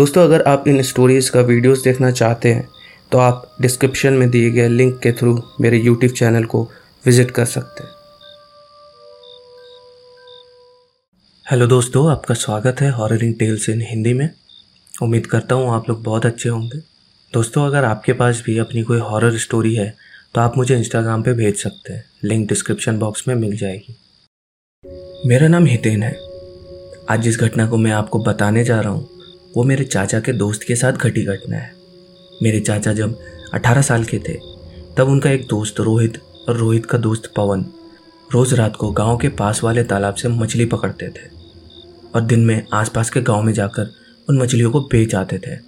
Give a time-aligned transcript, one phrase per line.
[0.00, 2.68] दोस्तों, अगर आप इन स्टोरीज़ का वीडियोस देखना चाहते हैं
[3.12, 6.62] तो आप डिस्क्रिप्शन में दिए गए लिंक के थ्रू मेरे यूट्यूब चैनल को
[7.04, 7.90] विज़िट कर सकते हैं।
[11.46, 14.28] हेलो दोस्तों, आपका स्वागत है हॉररिंग टेल्स इन हिंदी में।
[15.02, 16.78] उम्मीद करता हूँ आप लोग बहुत अच्छे होंगे।
[17.32, 19.94] दोस्तों, अगर आपके पास भी अपनी कोई हॉरर स्टोरी है
[20.34, 23.96] तो आप मुझे इंस्टाग्राम पे भेज सकते हैं। लिंक डिस्क्रिप्शन बॉक्स में मिल जाएगी।
[25.28, 26.16] मेरा नाम हितेन है।
[27.10, 29.08] आज जिस घटना को मैं आपको बताने जा रहा हूँ।
[29.56, 31.74] वो मेरे चाचा के दोस्त के साथ घटी घटना है।
[32.42, 33.18] मेरे चाचा जब
[33.54, 34.34] 18 साल के थे,
[34.96, 36.18] तब उनका एक दोस्त रोहित
[36.48, 37.64] और रोहित का दोस्त पवन
[38.32, 41.28] रोज़ रात को गाँव के पास वाले तालाब से मछली पकड़ते थे
[42.14, 43.90] और दिन में आसपास के गाँव में जाकर
[44.28, 45.58] उन मछलियों को बेच आते थे।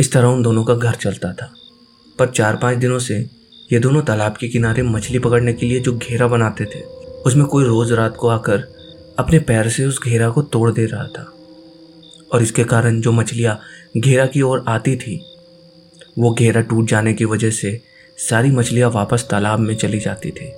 [0.00, 1.54] इस तरह उन दोनों का घर चलता था।
[2.18, 3.30] पर चार पाँच दिनों से
[3.72, 6.80] ये दोनों तालाब के किनारे मछली पकड़ने के लिए जो घेरा बनाते थे,
[7.26, 8.58] उसमें कोई रोज़ रात को आकर
[9.18, 11.33] अपने पैर से उस घेरा को तोड़ दे रहा था।
[12.34, 13.60] और इसके कारण जो मछलियाँ
[13.96, 15.24] घेरा की ओर आती थी,
[16.18, 17.82] वो घेरा टूट जाने की वजह से
[18.18, 20.52] सारी मछलियाँ वापस तालाब में चली जाती थी।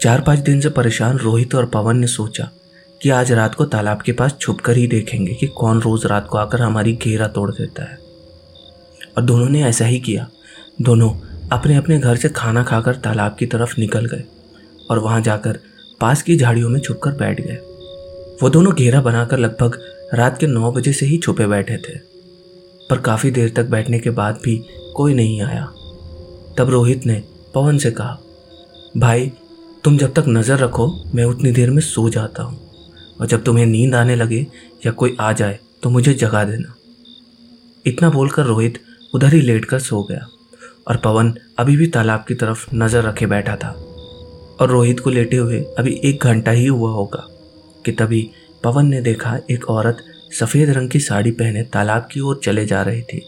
[0.00, 2.50] चार पाँच दिन से परेशान रोहित और पवन ने सोचा
[3.02, 6.28] कि आज रात को तालाब के पास छुप कर ही देखेंगे कि कौन रोज़ रात
[6.28, 7.98] को आकर हमारी घेरा तोड़ देता है।
[9.16, 10.28] और दोनों ने ऐसा ही किया।
[10.82, 11.10] दोनों
[11.52, 14.24] अपने अपने घर से खाना खाकर तालाब की तरफ़ निकल गए
[14.90, 15.58] और वहाँ जाकर
[16.00, 17.58] पास की झाड़ियों में छुप कर बैठ गए।
[18.42, 21.96] वो दोनों घेरा बनाकर लगभग रात के नौ बजे से ही छुपे बैठे थे,
[22.90, 24.56] पर काफ़ी देर तक बैठने के बाद भी
[24.96, 25.64] कोई नहीं आया।
[26.58, 27.22] तब रोहित ने
[27.54, 28.18] पवन से कहा,
[28.96, 29.30] भाई,
[29.84, 32.58] तुम जब तक नज़र रखो, मैं उतनी देर में सो जाता हूँ,
[33.20, 34.46] और जब तुम्हें नींद आने लगे
[34.86, 36.74] या कोई आ जाए तो मुझे जगा देना।
[37.84, 38.78] इतना बोलकर रोहित
[39.14, 40.26] उधर ही लेट कर सो गया,
[40.88, 43.70] और पवन अभी भी तालाब की तरफ़ नज़र रखे बैठा था,
[44.60, 47.26] और रोहित को लेटे हुए अभी एक घंटा ही हुआ होगा,
[47.84, 48.28] कि तभी
[48.64, 50.04] पवन ने देखा एक औरत
[50.40, 53.22] सफ़ेद रंग की साड़ी पहने तालाब की ओर चले जा रही थी।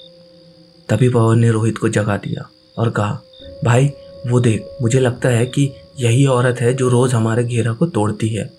[0.89, 3.21] तभी पवन ने रोहित को जगा दिया और कहा,
[3.65, 3.91] भाई,
[4.27, 8.29] वो देख, मुझे लगता है कि यही औरत है जो रोज़ हमारे घेरा को तोड़ती
[8.29, 8.51] है।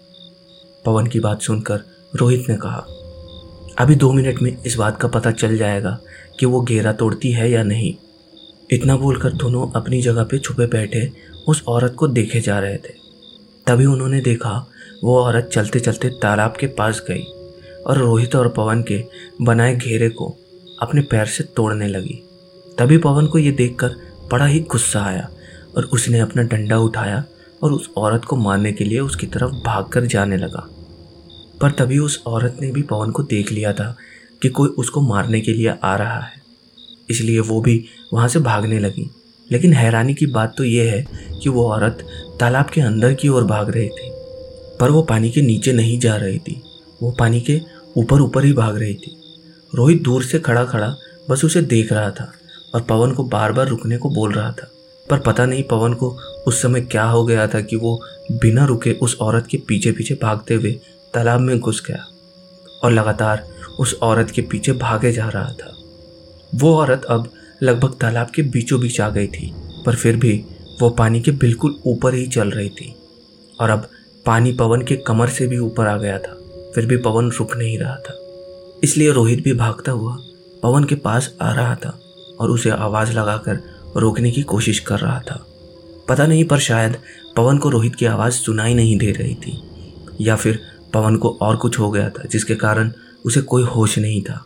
[0.85, 1.81] पवन की बात सुनकर
[2.15, 2.85] रोहित ने कहा,
[3.77, 5.99] अभी दो मिनट में इस बात का पता चल जाएगा
[6.39, 7.95] कि वो घेरा तोड़ती है या नहीं।
[8.71, 11.11] इतना बोलकर दोनों अपनी जगह पे छुपे बैठे
[11.47, 12.93] उस औरत को देखे जा रहे थे।
[13.67, 14.65] तभी उन्होंने देखा
[15.05, 17.23] वो औरत चलते चलते तालाब के पास गई
[17.87, 19.03] और रोहित और पवन के
[19.41, 20.35] बनाए घेरे को
[20.81, 22.23] अपने पैर से तोड़ने लगी।
[22.79, 23.87] तभी पवन को ये देखकर
[24.31, 25.29] बड़ा ही गुस्सा आया
[25.77, 27.23] और उसने अपना डंडा उठाया
[27.63, 30.67] और उस औरत को मारने के लिए उसकी तरफ़ भागकर जाने लगा।
[31.61, 33.97] पर तभी उस औरत ने भी पवन को देख लिया था
[34.41, 36.41] कि कोई उसको मारने के लिए आ रहा है।
[37.09, 39.11] इसलिए वो भी वहाँ से भागने लगी।
[39.51, 41.07] लेकिन हैरानी की बात तो ये है
[41.43, 42.07] कि वो औरत
[42.39, 44.14] तालाब के अंदर की ओर भाग रही थी।
[44.79, 46.61] पर वो पानी के नीचे नहीं जा रही थी।
[47.03, 47.61] वो पानी के
[47.97, 49.17] ऊपर ऊपर ही भाग रही थी।
[49.75, 50.95] रोहित दूर से खड़ा खड़ा
[51.29, 52.31] बस उसे देख रहा था
[52.75, 54.71] और पवन को बार बार रुकने को बोल रहा था।
[55.09, 56.09] पर पता नहीं पवन को
[56.47, 60.13] उस समय क्या हो गया था कि वो बिना रुके उस औरत के पीछे पीछे
[60.13, 60.71] भागते हुए
[61.13, 62.05] तालाब में घुस गया
[62.83, 63.47] और लगातार
[63.79, 65.75] उस औरत के पीछे भागे जा रहा था।
[66.55, 67.29] वो औरत अब
[67.63, 69.53] लगभग तालाब के बीचों बीच आ गई थी,
[69.85, 70.45] पर फिर भी
[70.81, 72.95] वो पानी के बिल्कुल ऊपर ही चल रही थी।
[73.59, 73.89] और अब
[74.25, 76.33] पानी पवन के कमर से भी ऊपर आ गया था,
[76.75, 78.13] फिर भी पवन रुक नहीं रहा था।
[78.83, 80.17] इसलिए रोहित भी भागता हुआ
[80.63, 81.99] पवन के पास आ रहा था
[82.39, 83.59] और उसे आवाज़ लगाकर
[83.97, 85.45] रोकने की कोशिश कर रहा था।
[86.09, 86.95] पता नहीं, पर शायद
[87.35, 89.61] पवन को रोहित की आवाज़ सुनाई नहीं दे रही थी,
[90.21, 90.59] या फिर
[90.93, 92.91] पवन को और कुछ हो गया था जिसके कारण
[93.25, 94.45] उसे कोई होश नहीं था।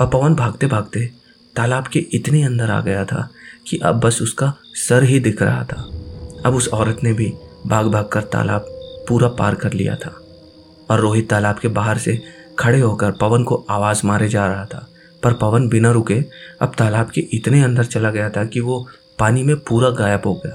[0.00, 1.10] और पवन भागते भागते
[1.56, 3.28] तालाब के इतने अंदर आ गया था
[3.66, 4.52] कि अब बस उसका
[4.88, 5.82] सर ही दिख रहा था।
[6.46, 7.32] अब उस औरत ने भी
[7.66, 8.75] भाग भाग कर तालाब
[9.08, 10.14] पूरा पार कर लिया था
[10.90, 12.20] और रोहित तालाब के बाहर से
[12.58, 14.86] खड़े होकर पवन को आवाज़ मारे जा रहा था।
[15.22, 16.22] पर पवन बिना रुके
[16.60, 18.86] अब तालाब के इतने अंदर चला गया था कि वो
[19.18, 20.54] पानी में पूरा गायब हो गया।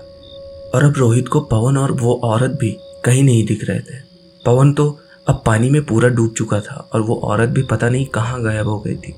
[0.75, 2.75] और अब रोहित को पवन और वो औरत भी
[3.05, 3.99] कहीं नहीं दिख रहे थे।
[4.45, 8.05] पवन तो अब पानी में पूरा डूब चुका था और वो औरत भी पता नहीं
[8.05, 9.15] कहाँ गायब हो गई थी।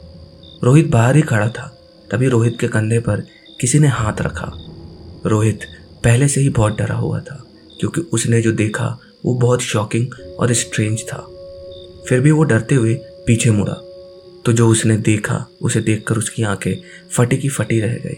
[0.63, 1.67] रोहित बाहर ही खड़ा था।
[2.11, 3.23] तभी रोहित के कंधे पर
[3.61, 4.51] किसी ने हाथ रखा।
[5.25, 5.59] रोहित
[6.03, 7.43] पहले से ही बहुत डरा हुआ था,
[7.79, 10.07] क्योंकि उसने जो देखा वो बहुत शॉकिंग
[10.39, 11.27] और स्ट्रेंज था।
[12.09, 12.93] फिर भी वो डरते हुए
[13.27, 13.73] पीछे मुड़ा।
[14.45, 16.81] तो जो उसने देखा, उसे देखकर उसकी आँखें
[17.11, 18.17] फटी की फटी रह गई।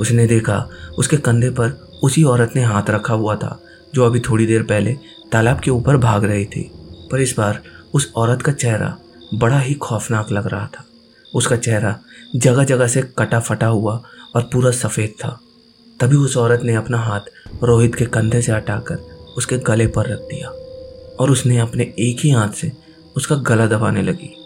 [0.00, 0.68] उसने देखा,
[0.98, 1.70] उसके कंधे पर
[2.02, 3.62] उसी औरत ने हाथ रखा हुआ था,
[3.94, 4.96] जो अभी थोड़ी देर पहले
[5.32, 6.70] तालाब के ऊपर भाग रही थी।
[7.12, 7.62] पर इस बार
[7.94, 8.98] उस औरत का चेहरा
[9.34, 10.84] बड़ा ही खौफनाक लग रहा था।
[11.34, 12.00] उसका चेहरा
[12.36, 14.02] जगह जगह से कटा फटा हुआ
[14.36, 15.40] और पूरा सफ़ेद था।
[16.00, 17.20] तभी उस औरत ने अपना हाथ
[17.64, 20.48] रोहित के कंधे से हटाकर उसके गले पर रख दिया
[21.20, 22.72] और उसने अपने एक ही हाथ से
[23.16, 24.36] उसका गला दबाने लगी।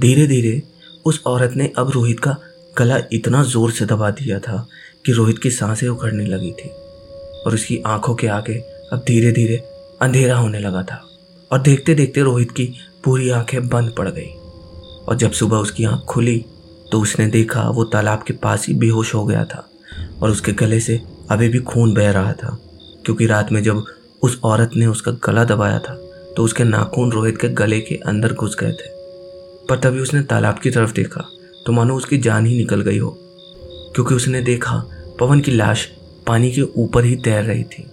[0.00, 0.62] धीरे धीरे
[1.04, 2.36] उस औरत ने अब रोहित का
[2.78, 4.68] गला इतना ज़ोर से दबा दिया था
[5.06, 6.68] कि रोहित की साँसें उखड़ने लगी थी
[7.46, 8.54] और उसकी आँखों के आगे
[8.92, 9.56] अब धीरे धीरे
[10.02, 11.04] अंधेरा होने लगा था
[11.52, 14.28] और देखते देखते रोहित की पूरी आँखें बंद पड़ गई
[15.08, 16.44] और जब सुबह उसकी आँख खुली
[16.92, 19.70] तो उसने देखा वो तालाब के पास ही बेहोश हो गया था
[20.22, 22.58] और उसके गले से अभी भी खून बह रहा था।
[23.08, 23.84] क्योंकि रात में जब
[24.22, 25.94] उस औरत ने उसका गला दबाया था
[26.36, 28.90] तो उसके नाखून रोहित के गले के अंदर घुस गए थे।
[29.68, 31.20] पर तभी उसने तालाब की तरफ़ देखा
[31.66, 33.10] तो मानो उसकी जान ही निकल गई हो।
[33.94, 34.76] क्योंकि उसने देखा,
[35.20, 35.86] पवन की लाश
[36.26, 37.86] पानी के ऊपर ही तैर रही थी।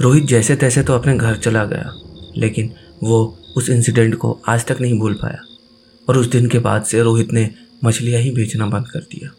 [0.00, 1.92] रोहित जैसे तैसे तो अपने घर चला गया,
[2.36, 2.72] लेकिन
[3.02, 5.40] वो उस इंसिडेंट को आज तक नहीं भूल पाया।
[6.08, 7.50] और उस दिन के बाद से रोहित ने
[7.84, 9.34] मछलियाँ ही बेचना बंद कर दिया।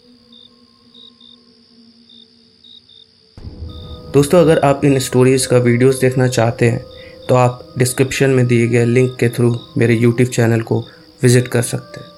[4.14, 6.84] दोस्तों, अगर आप इन स्टोरीज़ का वीडियोस देखना चाहते हैं
[7.30, 10.80] तो आप डिस्क्रिप्शन में दिए गए लिंक के थ्रू मेरे यूट्यूब चैनल को
[11.22, 12.11] विज़िट कर सकते हैं।